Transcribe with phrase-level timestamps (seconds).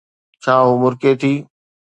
[0.43, 1.33] ڇا ھوءَ مُرڪي ٿي؟